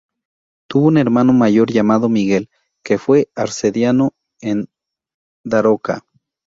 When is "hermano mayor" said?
0.97-1.69